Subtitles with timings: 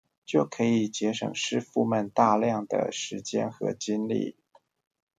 [0.25, 4.35] 就可以節省師傅們大量的時間和精力